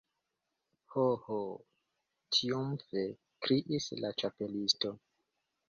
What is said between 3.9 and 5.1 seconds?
la Ĉapelisto.